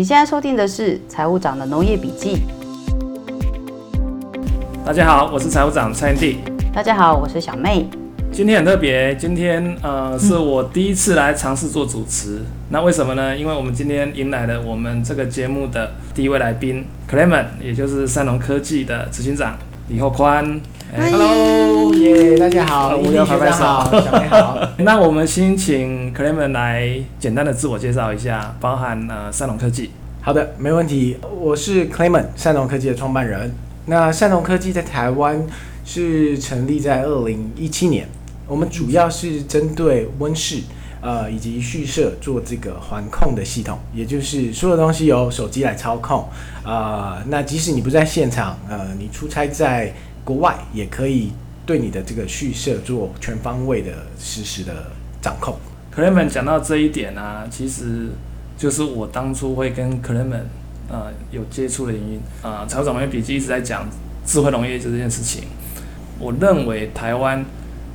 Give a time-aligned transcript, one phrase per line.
[0.00, 2.38] 你现在收听的是财务长的农业笔记。
[4.82, 6.38] 大家好，我是财务长蔡地。
[6.72, 7.86] 大家好，我是小妹。
[8.32, 12.36] 今天很特别，今天呃是我第一次来尝试做主持。
[12.36, 13.36] 嗯、那为什么呢？
[13.36, 19.58] 因为我们今天迎来了我们这个节目的第一位来宾，Clement，也就是三农科技的执行长
[19.90, 20.58] 李厚宽。
[20.92, 24.58] Hello，耶，大家好，我要拍拍手，小妹好。
[24.78, 29.92] 那我们先请 Clement 来简单的自我介绍一下，包含呃善农科技。
[30.20, 31.16] 好的，没问题。
[31.38, 33.54] 我是 Clement，善农科技的创办人。
[33.86, 35.40] 那善农科技在台湾
[35.84, 38.08] 是成立在二零一七年，
[38.48, 40.60] 我们主要是针对温室
[41.00, 46.28] 呃以及畜舍做这个环控的系统，也就是所有东西由手机来操控。
[46.64, 49.94] 呃，那即使你不在现场，呃，你出差在。
[50.24, 51.32] 国外也可以
[51.66, 54.90] 对你的这个畜舍做全方位的实时的
[55.22, 55.56] 掌控。
[55.94, 58.08] c l e m e n 讲到这一点啊，其实
[58.56, 60.46] 就是我当初会跟 c l e m e n
[60.88, 62.64] 呃有接触的原因啊。
[62.68, 63.88] 财务长农业笔记一直在讲
[64.24, 65.44] 智慧农业这件事情。
[66.18, 67.44] 我认为台湾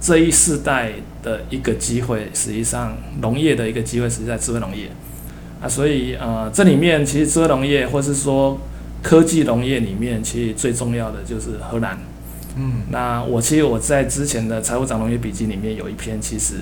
[0.02, 0.92] 这一世代
[1.24, 4.90] 的一个机会，实际上农业的一个机会，实际在智慧农业
[5.62, 5.68] 啊。
[5.68, 8.60] 所以呃，这里面其实智慧农业或是说
[9.02, 11.98] 科技农业里面，其实最重要的就是荷兰。
[12.58, 16.56] 嗯，那我其实我在之前的财务长农业笔记里面有一篇，其实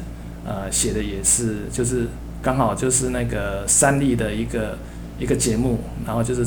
[0.45, 2.07] 呃写的也是，就是
[2.41, 4.77] 刚好就是那个三立的一个
[5.19, 6.43] 一个节目，然后就是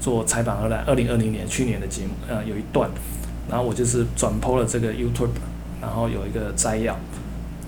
[0.00, 2.88] 做采访荷兰二零二零年去年的节目，呃有一段，
[3.50, 5.34] 然后我就是转 po 了这个 YouTube，
[5.80, 6.96] 然后有一个摘要，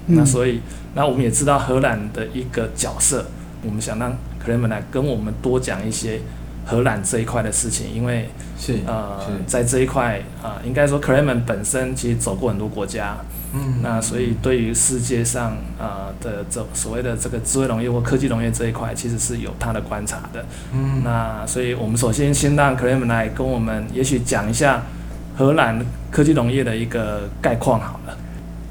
[0.07, 0.61] 那所以
[0.95, 3.27] 那我们也知道荷兰的一个角色，
[3.65, 6.21] 我们想让 Clement 来跟我们多讲一些。
[6.67, 8.29] 荷兰这一块的事情，因为
[8.59, 9.33] 是呃，是。
[9.47, 13.17] 在这一块啊、呃，应该说 Clement 本身其实走过很多国家，
[13.55, 24.83] 嗯，那所以对于世界上啊、呃、的这所谓的这个智慧农业或科技农业这一块，其实是有他的观察的，嗯，那所以我们首先先让 Clement 来跟我们也许讲一下
[25.39, 25.81] 荷兰
[26.11, 28.19] 科技农业的一个概况好了。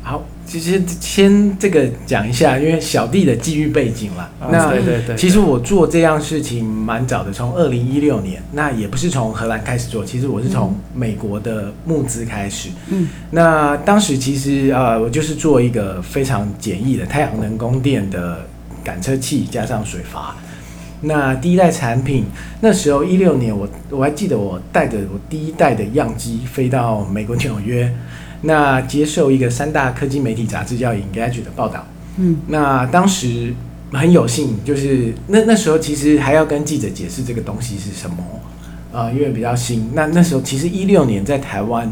[0.04, 4.30] 好，其实先这个讲一下，因为小弟的际遇背景啦。
[4.40, 12.70] 哦、那对对对，其实我做这样事情蛮早的，从二零一六年，那也不是从荷兰开始做，其实我是从美国的募资开始。
[12.90, 18.46] 嗯，那当时其实呃，我就是做一个非常简易的太阳能供电的
[18.84, 20.36] 感测器加上水阀。
[21.02, 22.24] 那第一代产品，
[22.62, 27.92] 那时候一六年我，我我还记得我带着我第一代的样机飞到美国纽约。
[28.42, 31.86] 那接受一个三大科技媒体杂志叫《Engadget》的报道，
[32.18, 33.54] 嗯，那当时
[33.92, 38.18] 很有幸，就是那那时候其实还要跟记者解释这个东西是什么，
[38.92, 39.92] 啊、呃，因为比较新。
[39.94, 41.92] 那那时候其实一六年在台湾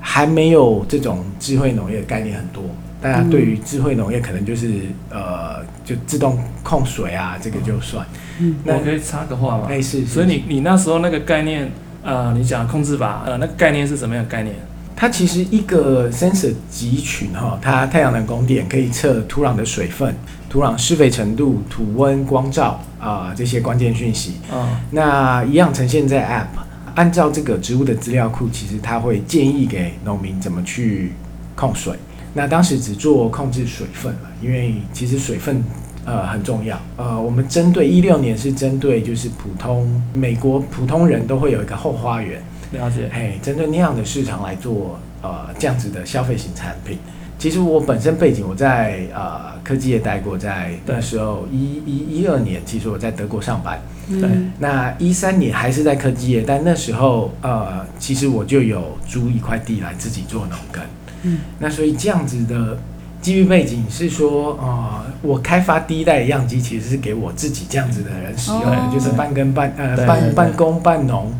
[0.00, 2.62] 还没有这种智慧农业的概念很多，
[3.00, 4.72] 大家对于智慧农业可能就是
[5.10, 8.06] 呃，就自动控水啊，这个就算。
[8.40, 9.66] 嗯，那我可以插个话吗？
[9.68, 10.06] 哎，是，是。
[10.06, 11.70] 所以你你那时候那个概念，
[12.02, 14.54] 呃，你讲控制吧，呃，那个概念是什么样的概念？
[15.00, 20.12] 它其实一个 sensor 集群哈，它太阳能供电可以测土壤的水分、
[20.50, 24.32] 土壤施肥程度、土温、光照啊、呃、这些关键讯息。
[24.52, 26.60] 嗯，那一样呈现在 app，
[26.96, 31.12] 按照这个植物的资料库，其实它会建议给农民怎么去
[31.54, 31.94] 控水。
[32.34, 35.62] 那当时只做控制水分了，因为其实水分
[36.04, 36.76] 呃很重要。
[36.96, 42.42] 呃，我们针对一六年是针对就是普通美国普通人都会有一个后花园。
[42.72, 46.98] 了解，哎，针对那样的市场来做呃这样子的消费型产品。
[47.38, 53.80] 其实我本身背景我在呃科技业待过，在那时候一一一二年，其实我在德国上班。
[54.08, 54.28] 对，
[54.58, 60.82] 那一三年还是在科技业，但那时候呃其实我就有租一块地来自己做农耕。
[61.22, 62.76] 嗯，那所以这样子的
[63.22, 71.32] 机遇背景是说，呃，我开发第一代的样机其实是给我自己这样子的人使用的，哦、就是半耕半呃半半工半农。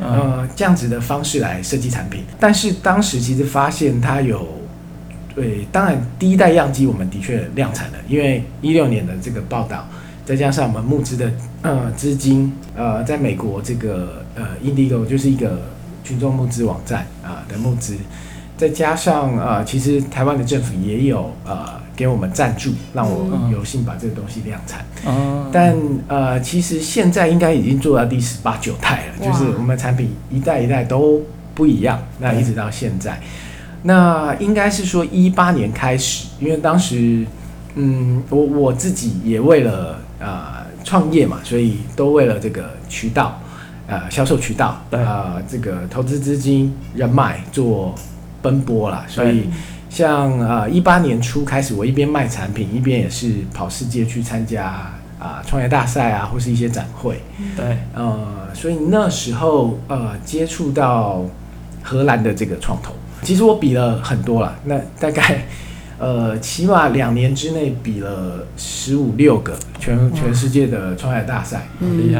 [0.00, 4.46] 呃，这样子的方式来设计产品，但是当时其实发现它有，
[5.34, 9.88] 对，当然第一代样机我们的确量产了，因为一六年的这个报道，
[10.24, 15.62] 再加上我们募资的呃资金，呃，在美国这个呃 Indigo 就是一个
[16.04, 17.96] 群众募资网站啊、的募资，
[18.56, 21.84] 再加上呃其实台湾的政府也有呃。
[21.96, 24.84] 给我们赞助，让我有幸把这个东西量产。
[25.06, 25.74] 嗯、但
[26.06, 31.22] 呃，其实现在应该已经做到第十八九代了，就是我们产品一代一代都
[31.54, 31.98] 不一样。
[32.18, 33.22] 那一直到现在，嗯、
[33.84, 37.24] 那应该是说一八年开始，因为当时
[37.76, 43.40] 嗯，我我自己也为了呃创业嘛，所以都为了这个渠道
[43.86, 47.94] 呃销售渠道呃、这个投资资金人脉做
[48.46, 49.48] 奔波啦，所以。
[49.88, 57.22] 像呃一八年初开始，我一边卖产品，一边也是跑世界去参加啊创业大赛啊，或是一些展会。
[57.56, 58.18] 对，呃，
[58.52, 61.24] 所以那时候呃接触到
[61.82, 65.46] 荷兰的这个创投，其实我比了很多了，那大概。
[65.98, 71.66] 呃，起码两年之内比了十五六个全全世界的创业大赛。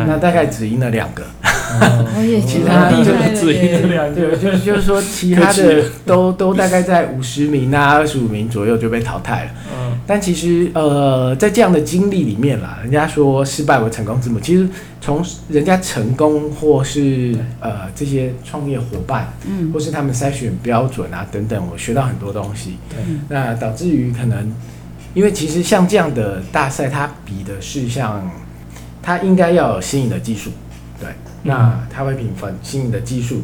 [0.06, 1.22] 那大概只赢了两个，
[2.46, 3.04] 其他就
[3.38, 9.50] 只赢了两个，对， 就就是说其他的都都大概在五十名啊、二十五名左右就被淘汰了。
[9.96, 14.68] 嗯，但其实呃，在这样的经历里面啦，人家说失败为成功之母，其实。
[14.98, 22.76] 从人家成功，或是呃这些创业伙伴，嗯，或是他们筛选标准啊等等，我学到很多东西。
[22.90, 22.98] 对，
[23.28, 24.52] 那导致于可能，
[25.14, 28.28] 因为其实像这样的大赛，它比的是像，
[29.00, 30.50] 它应该要有新颖的技术，
[30.98, 31.10] 对，
[31.44, 33.42] 那它会评分新颖的技术，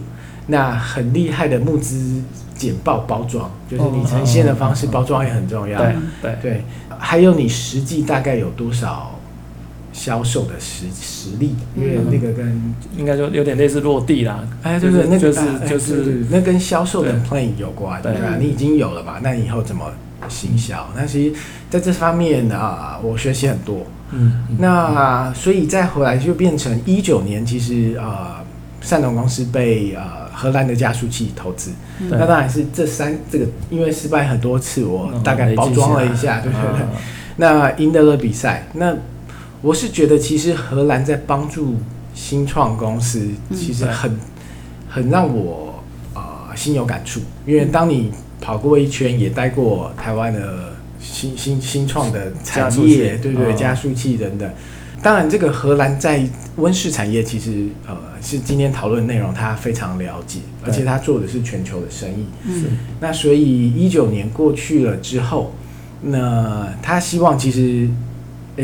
[0.49, 2.21] 那很厉害的募资
[2.67, 6.65] 简报包装，就是你呈现的方式包装也很重要，对对对，
[6.99, 9.19] 还有你实际大概有多少。
[9.95, 18.37] 销售的实实力，因为那个跟应该就有点类似落地啦，哎，对对，那个就是就是那跟销售的 plan 有关，对吧？
[18.41, 19.21] 你已经有了吧？
[19.23, 19.93] 那以后怎么
[20.31, 20.89] 行销？
[20.97, 21.39] 那其实
[21.69, 23.87] 在这方面啊，我学习很多。
[24.13, 28.43] 嗯，那所以再回来就变成一九年，其实啊，
[28.85, 31.71] 汕农公司被呃荷兰的加速器投资。
[32.11, 36.87] 那当然是这三这个，因为失败很多次，我大概包装了一下，对不对？
[37.37, 38.97] 那赢得了比赛，那。
[39.65, 41.77] 我是觉得，其实荷兰在帮助
[42.13, 44.19] 新创公司，其实很
[44.89, 45.81] 很让我
[46.15, 47.21] 啊、呃、心有感触。
[47.47, 54.51] 因为当你跑过一圈，也待过台湾的新新新创的产业，对对，加速器等等。
[55.03, 56.25] 当然，这个荷兰在
[56.57, 62.27] 温室产业，其实呃是今天讨论内容，他非常了解，而且他做的是全球的生意。
[62.45, 62.79] 嗯。
[63.01, 65.53] 那所以一九年过去了之后，
[66.03, 67.89] 那他希望其实。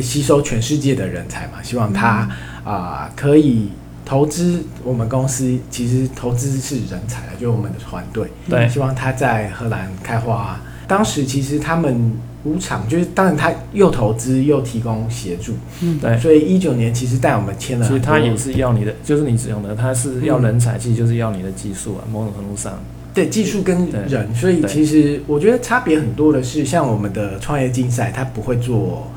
[0.02, 2.28] 吸收全世界的人才嘛，希望他
[2.62, 3.70] 啊、可以
[4.04, 5.58] 投资我们公司。
[5.70, 8.28] 其实投资是人才，就是我们的团队。
[8.46, 10.60] 对，希望他在荷兰开花。
[10.86, 12.12] 当时其实他们
[12.44, 15.54] 无偿，就是当然他又投资又提供协助。
[15.82, 16.18] 嗯，对。
[16.18, 17.86] 所以一九年其实带我们签了。
[17.86, 22.78] 其实他也是要你的，就是你使用的，他是要人才，其实就是要你的技术啊，某种程度上。
[23.14, 29.10] 对，技术跟人，所以其实我觉得差别很多的是，像我们的创业竞赛，他不会做。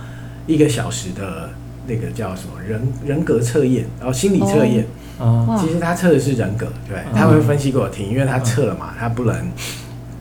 [0.47, 1.51] 一个小时的
[1.87, 4.85] 那个叫什么人人格测验，然后心理测验，
[5.19, 9.35] 哦，其实他测的是人格，对，他会分析给我听，因为他测了嘛，他不能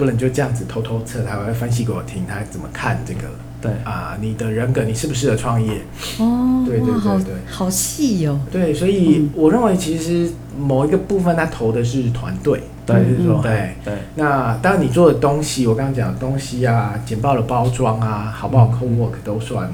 [0.00, 3.20] 不能就这样子偷偷测，他会分析给我听，他怎么看这个，
[3.60, 5.82] 对啊，你的人格，你适不适合创业？
[6.18, 19.70] 哦，对对对对，好细哦，对，所以我认为其实某一个部分他投的是团队，对，就是说，对对，那当然你做的东西，我刚刚讲的东西啊，简报的包装啊，好不好？co-work 都算。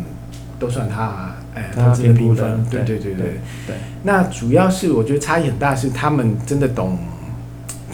[0.59, 3.41] 都算他哎，投资的部分，对对对对对。
[3.67, 6.99] 对那主要是我觉得差异很大，是他们真的懂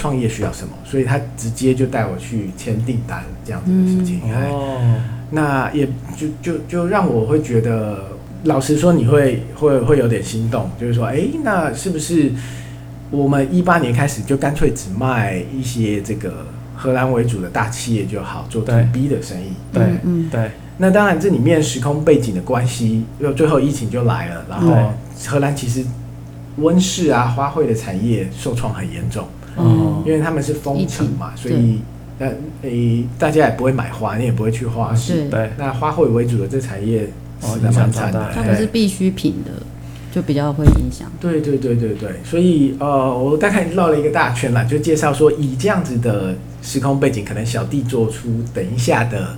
[0.03, 4.21] 创业需要什么，所以他直接就带我去签订单这样子的事情。
[4.25, 5.01] 嗯、哦，
[5.31, 8.05] 那也就就就让我会觉得，
[8.43, 12.33] 老实说，你会会会有点心动，就是说，哎，那是不是
[13.13, 19.53] 我们一八年开始就干脆只卖一些这个荷兰为主的大企业就好，做 to B 的生意？
[19.73, 20.51] 对，嗯，对。
[20.79, 24.93] 那当然，这里面时空背景的关系，又最后疫情就来了，然后
[25.29, 25.85] 荷兰其实
[26.57, 29.29] 温室啊、花卉的产业受创很严重，
[29.59, 31.81] 嗯，因为他们是封城嘛，所以
[32.19, 32.31] 呃
[32.63, 37.09] 诶，大家也不会买花，你也不会去花市，对，那花卉为主的这产业
[37.41, 39.51] 是蛮惨的，它不是必需品的，
[40.13, 41.11] 就比较会影响。
[41.21, 49.37] 对对对对对，所以呃，我大概绕了一个大圈了，就介绍说，以这样子的时空背景，可能小弟做出等一下的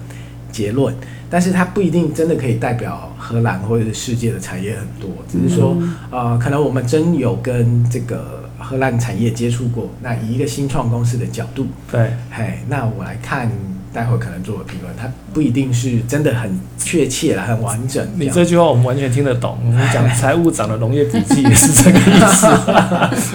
[0.53, 0.95] 结论。
[1.31, 5.77] 但是它不一定真的可以代表荷兰或者是世界的产业很多，只是说，
[6.11, 9.91] 呃，可能我们真有跟这个荷兰产业接触过。
[10.03, 13.51] 那以一个新创公司的角度，对，嘿，那我来看，
[13.93, 18.07] 待会可能做个评论，它不一定是真的很确切了，很完整。
[18.17, 19.59] 你这句话我们完全听得懂。
[19.65, 22.47] 我们讲财务长的农业笔记也是这个意思。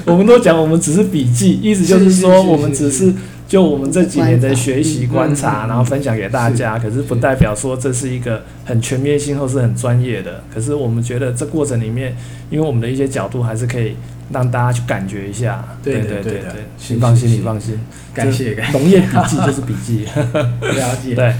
[0.11, 3.13] 我们都讲我们只是笔记，意思就是说我们只是。
[3.49, 10.43] 就我们这几年的学习观察，然后分享给大家，可是不代表说这是一个很全面性或是很专业的。
[10.53, 12.15] 可是我们觉得这过程里面，
[12.51, 13.95] 因为我们的一些角度，还是可以
[14.31, 15.67] 让大家去感觉一下。
[15.81, 16.41] 对对对对，
[16.89, 17.79] 你放心，你放心。
[18.13, 18.77] 感谢感谢。
[18.77, 20.05] 农业笔记就是笔记。
[20.61, 21.15] 了解。
[21.15, 21.33] 对。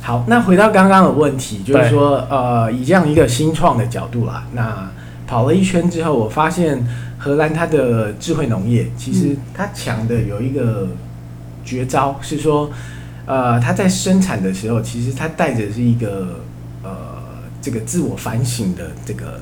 [0.00, 4.88] 好，那回到刚刚的问题，就是说，呃，以这样一个新创的角度啦，那
[5.26, 6.86] 跑了一圈之后，我发现
[7.18, 10.86] 荷兰它的智慧农业，其实它强的有一个。
[11.66, 12.70] 绝招是说，
[13.26, 16.40] 呃，他在生产的时候，其实他带着是一个
[16.82, 16.90] 呃
[17.60, 19.40] 这个自我反省的这个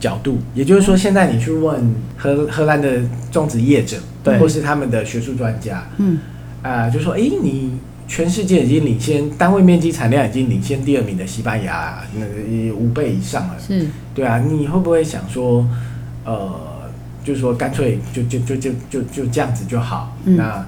[0.00, 0.38] 角度。
[0.54, 6.18] 也就是说，现在你去问荷荷兰的种植业者，对，或是他们的学术专家，嗯，
[6.62, 15.68] 啊、呃，就说，哎，你全世界已经领先单位面积产量已经领先第二名的西班牙，那个五倍以上了，是，对啊，你会不会想说，
[16.24, 16.50] 呃，
[17.22, 20.16] 就是说干脆就就就就就就这样子就好？
[20.24, 20.66] 嗯、那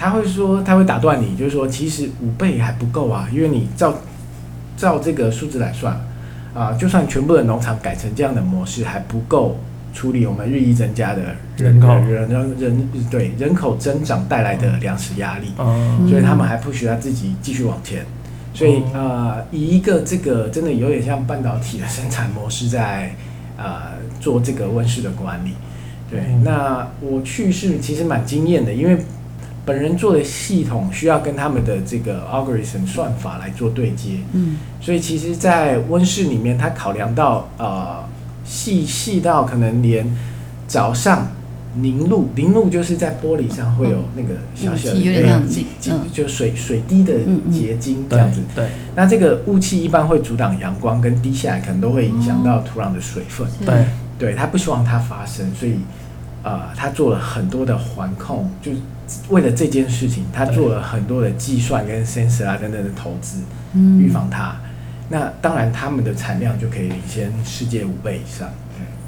[0.00, 3.92] 他会说，他会打断你，就是说，其实五倍还不够啊，因为你照
[4.76, 5.92] 照这个数字来算，
[6.54, 9.58] 啊、呃，就算全部的农场改成这样的模式，还不够
[9.92, 11.22] 处理我们日益增加的
[11.56, 11.88] 人口。
[11.88, 18.06] 人人人对人口增长带来的粮食压力，嗯、所以他们还不需要自己继续往前，
[18.54, 23.16] 所以呃，以一个这个真的有点像半导体的生产模式在
[23.56, 25.54] 呃做这个温室的管理，
[26.08, 28.96] 对，嗯、那我去是其实蛮惊艳的，因为。
[29.68, 38.02] 本人做的系统需要跟他们的这个 algorithm 算法来做对接，嗯，所以其实，在温室里面，它考量到呃
[38.46, 40.10] 细细到可能连
[40.66, 41.28] 早上
[41.74, 47.12] 凝露，凝露就是在玻璃上会有那个小小的结晶，就水水滴的
[47.52, 48.40] 结晶这样子。
[48.54, 53.46] 对，那这个雾气一般会阻挡阳光，跟滴下来可能都会影响到土壤的水分。
[53.66, 53.84] 对，
[54.18, 55.74] 对，他不希望它发生，所以
[56.48, 58.72] 呃，他做了很多的环控，就。
[59.30, 63.38] 为了这件事情，他做了很多的计算跟 sensor 啊等等的投资，
[63.74, 64.50] 预防它。
[64.50, 64.68] 嗯、
[65.08, 68.46] 那当然，他们的产量就可以领先世界五倍以上。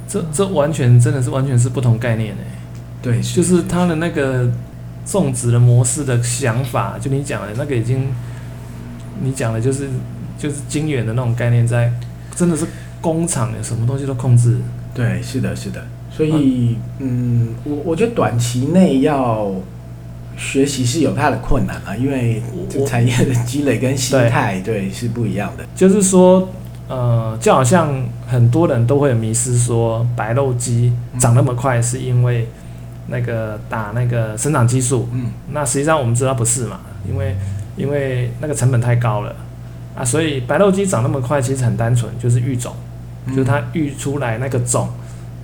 [0.09, 2.45] 这这完全真的是完全是不同概念诶。
[3.03, 4.51] 对，就是他的那个
[5.05, 8.09] 种植的模式的想法，就你讲的那个已经，
[9.23, 9.87] 你讲的就是
[10.39, 11.93] 就是晶圆的那种概念在，在
[12.37, 12.67] 真的是
[13.03, 14.57] 工厂的什么东西都控制。
[14.95, 15.87] 对，是的，是的。
[16.11, 19.53] 所以，嗯，我我觉得短期内要。
[20.37, 25.65] 学习是有它的困难啊，因为这产业的积累跟心态对，对是不一样的。
[25.75, 26.49] 就是说，
[26.89, 27.93] 呃，就好像
[28.27, 32.49] 很多人都会迷失说，白肉鸡长那么快是因为
[33.09, 35.11] 那个打那个生长激素。
[35.13, 37.37] 嗯，那实际上我们知道不是嘛，因为
[37.77, 39.37] 因为那个成本太高了
[39.95, 42.75] 啊，所以白肉鸡长那么快其实很单纯，就是育种，
[43.27, 44.89] 嗯、就是它育出来那个种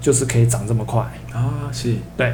[0.06, 1.00] 就是可以长这么快
[1.32, 2.32] 啊，是对。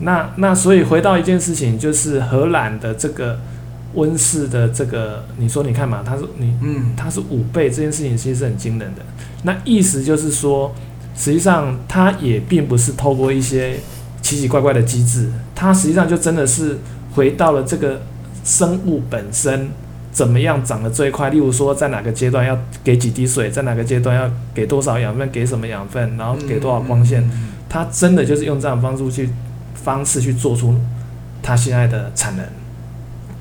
[0.00, 3.38] 那那所以回到一件事情，就是荷兰的这个
[3.92, 9.02] 温室的这个，你说你看嘛，它是你嗯，它是五倍，这件事情其实是很惊人的。
[9.42, 10.74] 那意思就是说，
[11.14, 13.78] 实际上它也并不是透过一些
[14.22, 16.78] 奇奇怪怪的机制，它实际上就真的是
[17.14, 18.00] 回到了这个
[18.42, 19.68] 生物本身
[20.12, 21.30] 怎么样长得最快。
[21.30, 27.28] 例如说，在哪个阶段要给几滴水，在哪个阶段要给多少养分，给什么养分，然后给多少光线，
[27.68, 29.28] 它真的就是用这样的方式去。
[29.74, 30.76] 方式去做出
[31.42, 32.46] 它现在的产能，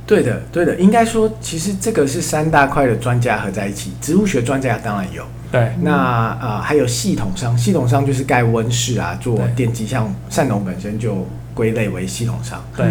[0.08, 12.88] 对的，对的，应该说，其实这个是三大块的专家合在一起，植物学专家当然有，对，那啊、呃、还有系统商，系统商就是盖温室啊，做电机，像善农本身就归类为系统商，对，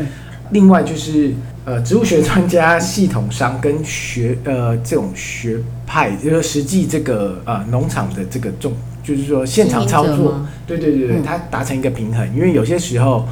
[0.50, 1.33] 另外就是
[1.64, 8.73] 呃植物学专家、系统商跟学呃这种学派，就是实际这个呃农场的这个种。
[9.02, 13.26] 就是说现场操作，对对对对，它达成一个平衡，因为有些时候，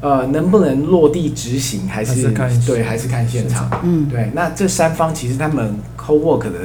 [0.00, 3.68] 呃，能不能落地执行，还是，还是看对，还是看现场。
[3.82, 4.30] 嗯，对。
[4.34, 6.58] 那这三方其实他们 co-work 的，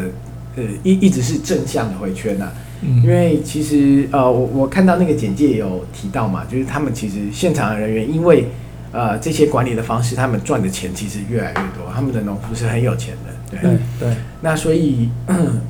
[0.57, 2.51] 呃，一一直是正向的回圈呐。
[2.81, 8.45] 嗯，因为其实呃，我我看到那个简介有提到嘛，就是他们其实现场的人员，因为
[8.91, 13.33] 呃这些管理的方式，他们赚的钱其实越来越多，他们的农夫是很有钱的。
[13.51, 13.59] 对。
[13.61, 15.09] 对，对，那所以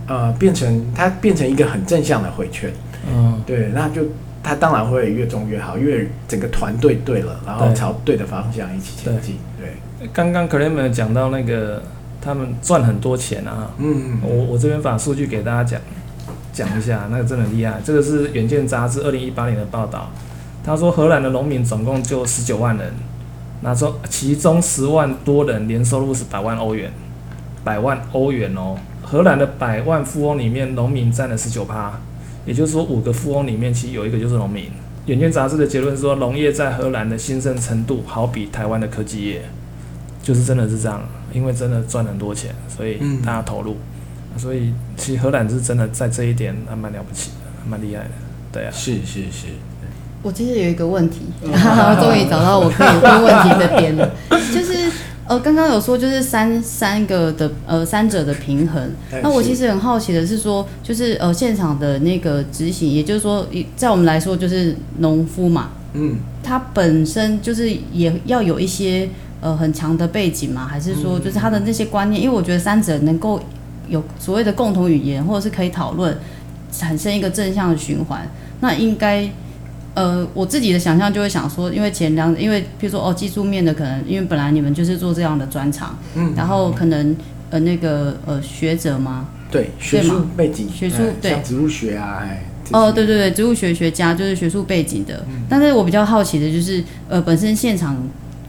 [0.08, 2.70] 呃，变成它变成一个很正向的回圈，
[3.10, 4.02] 嗯，对，那就
[4.44, 9.38] 它当然会越种越好，因为整个团队对了，然后朝对的方向一起前进。
[9.58, 10.10] 对，对。
[10.12, 11.82] 刚刚 Clement 讲到那个
[12.22, 15.80] 他们赚很多钱啊，嗯，我我这边把数据给大家讲
[16.52, 17.80] 讲一下，那个真的很厉害。
[17.84, 20.10] 这个是《远见》杂志二零一八年的报道，
[20.66, 22.92] 他说荷兰的农民总共就十九万人，
[23.62, 26.92] 那说其中十万多人年收入是百万欧元。
[27.62, 32.00] 百万欧元哦，荷兰的百万富翁里面，农民占了十九趴，
[32.46, 34.72] 也就是说，五个富翁里面其实有一个就是农民。
[35.08, 39.42] 远见杂志的结论说，农业在荷兰的兴盛程度好比台湾的科技业，
[40.24, 43.76] 就是真的是这样，因为真的赚很多钱，所以大家投入，
[44.34, 48.12] 嗯、所以其实荷兰是真的在这一点还蛮了不起的，还蛮厉害的，
[48.54, 49.48] 对啊，是是是。
[50.22, 54.10] 我其实有一个问题， 终于找到我可以问问题的点了，
[54.54, 54.90] 就是。
[55.30, 63.46] 呃，刚刚有说就是三三个的呃三者的平衡，那我其实很好奇的是说，就是呃现场的那个执行，也就是说，
[63.76, 69.08] 在我们来说就是农夫嘛，嗯，他本身就是也要有一些
[69.40, 72.20] 呃很强的背景嘛，还是说就是他的那些观念？
[72.20, 73.40] 因为我觉得三者能够
[73.88, 76.18] 有所谓的共同语言，或者是可以讨论，
[76.72, 78.28] 产生一个正向的循环，
[78.62, 79.30] 那应该。
[79.96, 87.16] 呃，我自己的想象就会想说，因为前两，因为比如说哦，技术面的可能，因为本来你们就是做这样的专长，嗯，然后可能
[87.50, 89.28] 呃那个呃学者吗？
[89.52, 95.26] 对，学术背景，学术对，像植物学啊，哎，哦，对对对，植物学学家就是学术背景的。
[95.28, 97.98] 嗯，但是我比较好奇的就是，呃，本身现场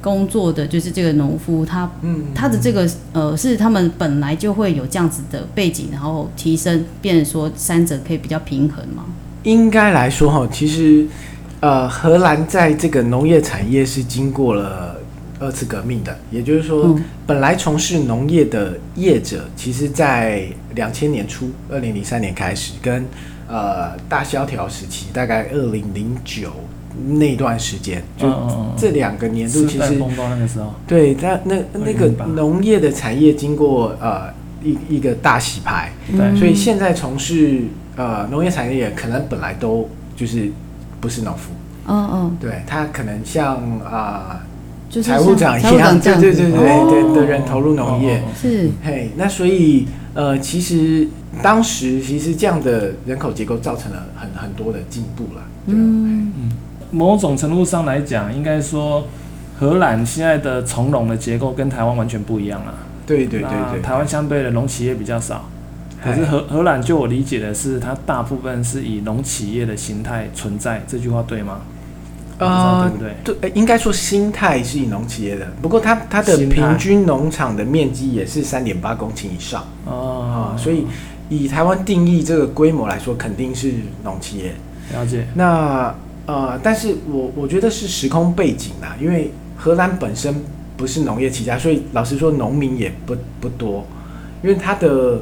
[0.03, 9.07] 工作的就是这个农夫，他，嗯，他的这个呃是他们本来就会有这样子的背景，然后提升，变成说三者可以比较平衡吗？
[9.43, 11.07] 应该来说哈，其实。
[11.63, 14.97] 呃，荷兰在这个农业产业是经过了
[15.39, 20.45] 二次革命的，也就是说，嗯、本来从事农业的业者，其实在
[20.75, 23.05] 两千年初，二零零三年开始，跟
[23.47, 26.51] 呃大萧条时期，大概二零零九
[27.09, 28.27] 那段时间，就
[28.75, 34.31] 这两个年度，其实那个时候，对，那那那个农业的产业经过呃
[34.65, 37.65] 一一个大洗牌，对，所以现在从事
[37.97, 40.51] 呃农业产业可能本来都就是。
[41.03, 41.51] 不是农夫，
[41.87, 44.45] 嗯嗯，对他可能像啊，
[45.03, 51.09] 财务长一样，对对对对对的人投入农业是，嘿，那所以呃，其实
[51.43, 56.51] 当时其实这样的人口结构造成了很很多的进步了，嗯嗯，
[56.91, 59.07] 某种程度上来讲，应该说
[59.59, 62.75] 荷兰现在的从农的结构跟台湾完全不一样了，
[63.07, 65.49] 对对对对，台湾相对的农企业比较少。
[66.03, 71.61] 可是荷荷兰，就我理解的是，它大部分是以农企业的形态存在，这句话对吗？
[72.39, 73.39] 呃，对不对？
[73.39, 80.87] 对，应该说心态是以农企业的，不过它它的平均农场的面积也是三点八公顷以上哦，所以
[81.29, 84.55] 以台湾定义这个规模来说，肯定是农企业。
[84.95, 85.27] 了解。
[85.35, 90.35] 那呃，但是我我觉得是时空背景啊，因为荷兰本身
[90.79, 93.87] 不是农业起家，所以老实说，农民也不不多，
[94.43, 95.21] 因为它的。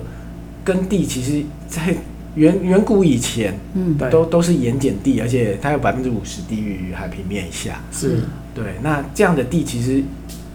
[0.68, 1.96] 耕地其实，在
[2.34, 7.80] 远远古以前，嗯，都都是盐碱地，而且它有百分之五十低于海平面以下。
[7.90, 8.20] 是，
[8.54, 8.75] 对。
[8.82, 10.02] 那这样的地其实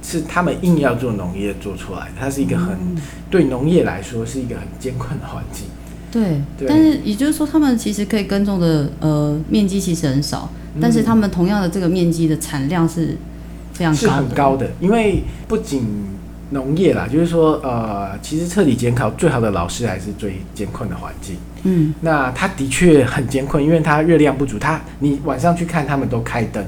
[0.04, 2.96] 是他们硬要做农业做出来，它是一个很、嗯、
[3.32, 5.66] 对农业来说是一个很艰困的环境。
[6.12, 6.68] 对，对。
[6.68, 10.48] 但是也就是说，他们其实可以耕种的呃面积其实很少，
[10.80, 13.18] 但是他们同样的这个面积的产量是
[13.74, 16.14] 非常高的，是很高的，因为不仅。
[16.54, 21.36] 农业啦，就是说，呃，其实彻底监考最好的老师还是最艰困的环境。
[21.64, 24.60] 嗯，那他的确很艰困，因为他热量不足。
[24.60, 26.64] 他你晚上去看，他们都开灯，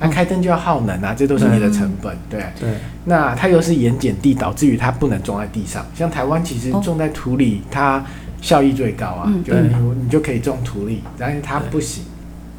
[0.00, 2.12] 那、啊、开灯就要耗能啊，这都是你的成本。
[2.14, 2.70] 嗯、对对。
[3.04, 5.86] 那它又是盐碱地，导致于它不能种在地上。
[5.94, 8.04] 像台湾其实种在土里，它
[8.42, 12.02] 效益最高啊，嗯、就你你就可以种土里，但是它不行，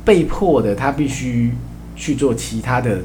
[0.05, 1.51] 被迫的，它必须
[1.95, 2.99] 去做其他的。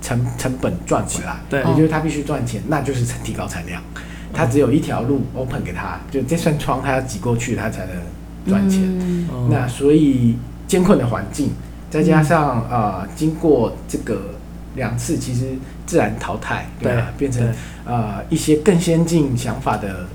[0.00, 3.82] 成成本赚回来，对，也就是他必须赚钱，那就是提高产量。
[4.32, 7.96] 他只有一条路 open 给他，就这扇窗，他要挤过去，他才能
[8.46, 8.80] 赚钱。
[8.82, 10.36] 嗯、那所以
[10.66, 11.50] 艰困的环境，
[11.90, 14.20] 再加上啊、呃，经过这个
[14.76, 15.46] 两次，其实
[15.84, 17.44] 自然淘汰，对，对变成
[17.84, 20.06] 啊、呃、一些更先进想法的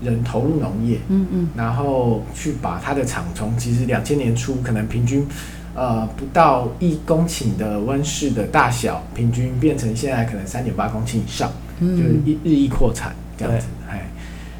[0.00, 5.26] 人投入农业，嗯嗯，然后去把他的厂从其实两千年初可能平均。
[5.74, 13.66] 呃，不到一公顷的温室的大小，平均变成现在可能三点八公顷以上，嗯、就是一日益扩产这样子。
[13.90, 14.08] 哎，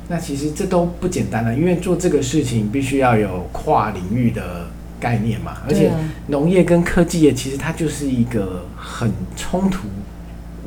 [0.08, 4.66] 那其实这都不简单了，因为做这个事情必须要有跨领域的
[4.98, 5.92] 概念嘛，而且
[6.26, 9.86] 农业跟科技业其实它就是一个很冲突，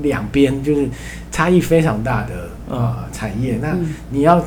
[0.02, 0.88] 两边就是
[1.30, 3.60] 差异非常大的呃产业。
[3.62, 3.76] 那
[4.12, 4.42] 你要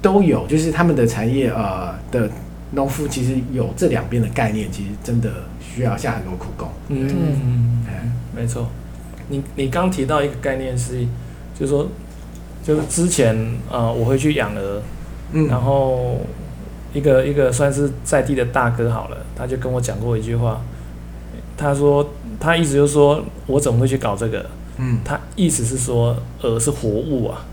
[0.00, 2.30] 都有，就是他们的产业呃的。
[2.74, 6.68] 农夫其实有这两边的概念，其实真的需要下很多苦功。
[6.88, 8.68] 嗯嗯嗯，没错。
[9.28, 11.02] 你你刚提到一个概念是，
[11.58, 11.88] 就是说，
[12.62, 13.36] 就是之前
[13.70, 14.82] 呃，我会去养鹅，
[15.32, 16.18] 嗯，然后
[16.92, 20.60] 一个一个算是在地的大哥好了，他就跟我讲过一句话，
[21.56, 24.44] 他说他意思就是说我怎么会去搞这个？
[24.78, 27.44] 嗯，他意思是说鹅是活物啊，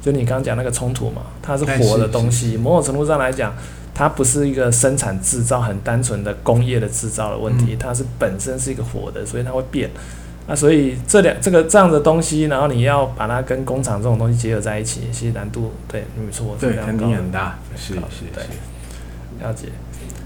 [0.00, 3.54] 就你刚刚讲那个冲突嘛，它是活的东西，某种程度上来讲。
[3.98, 9.88] 它不是一个生产制造很单纯的工业的制造的问题，它是本身是一个活的，所以它会变。
[10.46, 18.44] 那所以这两这个这样的东西，然后你要把它跟工厂这种东西结合在一起，其实难度对没错，对肯定很大，是是对，
[19.40, 19.68] 了解。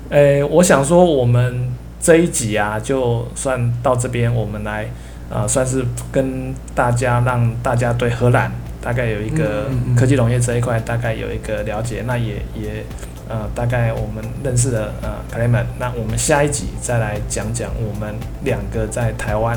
[0.08, 4.86] 诶，我想说我们这一集啊，就算到这边，我们来
[5.30, 8.50] 啊、呃，算是跟大家让大家对荷兰
[8.82, 12.84] 大概有一个科技农业这一块大概有一个了解，那也也。
[13.30, 18.12] 呃，大概我们认识的呃克莱门，那我们下一集再来讲讲我们
[18.42, 19.56] 两个在台湾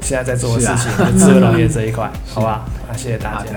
[0.00, 2.66] 现在在做的事情，智慧农业这一块，好吧？
[2.90, 3.52] 那谢谢大家，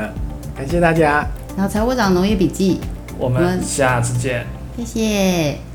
[0.55, 1.25] 感谢大家。
[1.57, 2.79] 然后财务长农业笔记，
[3.17, 4.45] 我们下次见，
[4.77, 5.70] 谢谢。